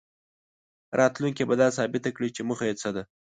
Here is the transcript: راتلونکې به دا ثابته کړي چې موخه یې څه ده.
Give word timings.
راتلونکې 0.99 1.43
به 1.49 1.55
دا 1.61 1.67
ثابته 1.77 2.09
کړي 2.15 2.29
چې 2.35 2.41
موخه 2.47 2.65
یې 2.69 2.75
څه 2.81 2.89
ده. 2.95 3.03